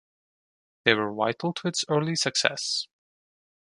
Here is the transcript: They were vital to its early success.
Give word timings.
They 0.83 0.95
were 0.95 1.13
vital 1.13 1.53
to 1.53 1.67
its 1.67 1.85
early 1.87 2.15
success. 2.15 2.87